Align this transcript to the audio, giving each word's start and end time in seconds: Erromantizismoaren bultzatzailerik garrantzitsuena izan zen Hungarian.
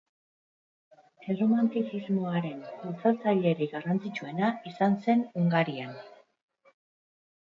Erromantizismoaren 1.33 2.57
bultzatzailerik 2.85 3.73
garrantzitsuena 3.75 4.49
izan 4.71 4.97
zen 5.05 5.21
Hungarian. 5.43 5.93